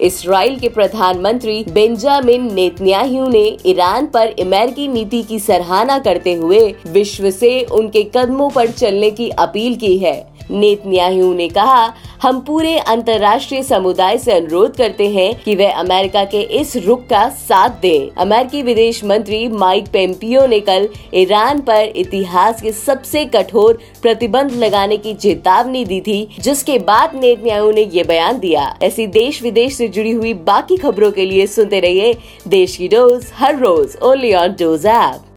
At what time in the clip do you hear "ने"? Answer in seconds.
3.28-3.44, 11.34-11.48, 20.46-20.60, 27.70-27.84